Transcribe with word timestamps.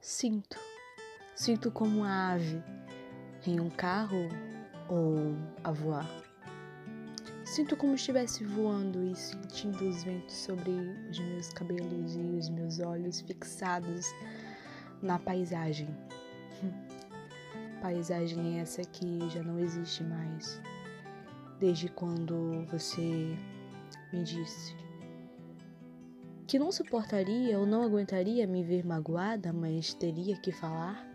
Sinto. 0.00 0.56
Sinto 1.34 1.72
como 1.72 1.98
uma 1.98 2.32
ave 2.32 2.62
em 3.44 3.58
um 3.58 3.68
carro 3.68 4.28
ou 4.88 5.36
a 5.64 5.72
voar. 5.72 6.08
Sinto 7.44 7.76
como 7.76 7.94
estivesse 7.94 8.44
voando 8.44 9.02
e 9.02 9.16
sentindo 9.16 9.88
os 9.88 10.04
ventos 10.04 10.34
sobre 10.34 10.70
os 11.10 11.18
meus 11.18 11.48
cabelos 11.48 12.14
e 12.14 12.36
os 12.38 12.48
meus 12.48 12.78
olhos 12.78 13.20
fixados 13.22 14.06
na 15.02 15.18
paisagem. 15.18 15.88
paisagem 17.82 18.60
essa 18.60 18.82
que 18.82 19.28
já 19.30 19.42
não 19.42 19.58
existe 19.58 20.04
mais. 20.04 20.60
Desde 21.58 21.88
quando 21.88 22.64
você 22.70 23.36
me 24.12 24.22
disse 24.22 24.76
que 26.48 26.58
não 26.58 26.72
suportaria 26.72 27.58
ou 27.58 27.66
não 27.66 27.82
aguentaria 27.82 28.46
me 28.46 28.64
ver 28.64 28.82
magoada, 28.82 29.52
mas 29.52 29.92
teria 29.92 30.34
que 30.40 30.50
falar, 30.50 31.06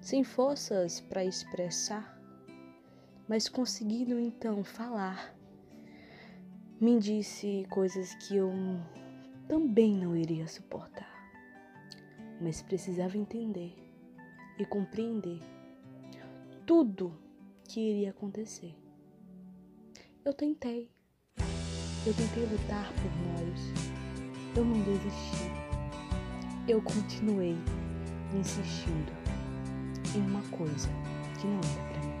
sem 0.00 0.22
forças 0.22 1.00
para 1.00 1.24
expressar, 1.24 2.16
mas 3.28 3.48
conseguindo 3.48 4.20
então 4.20 4.62
falar. 4.62 5.34
Me 6.80 7.00
disse 7.00 7.66
coisas 7.68 8.14
que 8.14 8.36
eu 8.36 8.52
também 9.48 9.96
não 9.96 10.16
iria 10.16 10.46
suportar, 10.46 11.10
mas 12.40 12.62
precisava 12.62 13.18
entender 13.18 13.74
e 14.56 14.64
compreender 14.64 15.40
tudo 16.64 17.12
que 17.64 17.80
iria 17.80 18.10
acontecer. 18.10 18.72
Eu 20.24 20.32
tentei, 20.32 20.88
eu 22.06 22.14
tentei 22.14 22.46
lutar 22.46 22.92
por 22.92 23.10
nós 23.26 23.91
eu 24.56 24.64
não 24.64 24.80
desisti. 24.82 25.50
Eu 26.68 26.80
continuei 26.82 27.56
insistindo 28.34 29.12
em 30.14 30.20
uma 30.20 30.42
coisa 30.50 30.88
que 31.40 31.46
não 31.46 31.58
era 31.58 31.90
para 31.90 32.06
mim. 32.06 32.14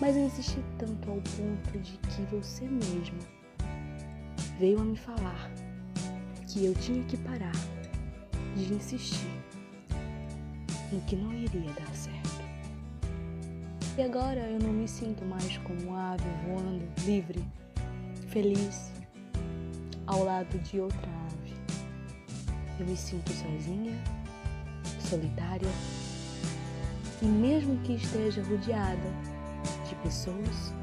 Mas 0.00 0.16
eu 0.16 0.24
insisti 0.24 0.62
tanto 0.78 1.10
ao 1.10 1.16
ponto 1.16 1.78
de 1.78 1.92
que 1.92 2.22
você 2.34 2.64
mesmo 2.66 3.18
veio 4.58 4.80
a 4.80 4.84
me 4.84 4.96
falar 4.96 5.50
que 6.46 6.64
eu 6.66 6.74
tinha 6.74 7.02
que 7.04 7.16
parar 7.18 7.52
de 8.56 8.74
insistir 8.74 9.30
no 10.92 11.00
que 11.02 11.16
não 11.16 11.32
iria 11.32 11.72
dar 11.72 11.94
certo. 11.94 12.20
E 13.96 14.02
agora 14.02 14.40
eu 14.40 14.58
não 14.58 14.72
me 14.72 14.88
sinto 14.88 15.24
mais 15.24 15.58
como 15.58 15.94
ave 15.94 16.24
voando 16.46 16.84
livre, 17.04 17.44
feliz, 18.28 18.92
ao 20.10 20.24
lado 20.24 20.58
de 20.58 20.80
outra 20.80 21.08
ave. 21.26 21.54
Eu 22.80 22.86
me 22.86 22.96
sinto 22.96 23.30
sozinha, 23.30 23.96
solitária 24.98 25.68
e, 27.22 27.26
mesmo 27.26 27.78
que 27.82 27.92
esteja 27.92 28.42
rodeada 28.42 29.14
de 29.88 29.94
pessoas, 30.02 30.74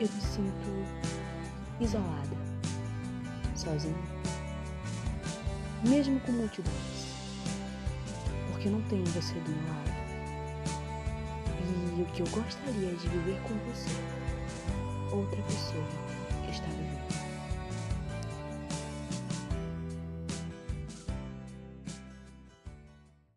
eu 0.00 0.08
me 0.08 0.20
sinto 0.20 0.86
isolada, 1.80 2.36
sozinha, 3.54 3.94
mesmo 5.88 6.18
com 6.20 6.32
multidões, 6.32 7.14
porque 8.50 8.68
não 8.68 8.82
tenho 8.82 9.04
você 9.06 9.34
do 9.34 9.50
meu 9.50 9.68
lado. 9.68 9.96
E 11.98 12.02
o 12.02 12.06
que 12.06 12.22
eu 12.22 12.26
gostaria 12.28 12.92
de 12.92 13.08
viver 13.08 13.40
com 13.42 13.54
você, 13.70 13.90
outra 15.12 15.40
pessoa. 15.42 16.05